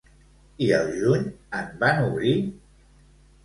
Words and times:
I 0.67 0.69
al 0.77 0.89
juny 1.03 1.21
en 1.59 1.71
van 1.87 2.03
obrir? 2.09 2.35